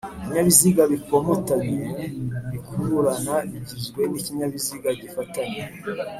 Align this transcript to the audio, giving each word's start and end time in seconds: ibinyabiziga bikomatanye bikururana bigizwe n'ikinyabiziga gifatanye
ibinyabiziga 0.23 0.83
bikomatanye 0.93 1.87
bikururana 2.51 3.35
bigizwe 3.51 4.01
n'ikinyabiziga 4.09 4.89
gifatanye 5.01 5.63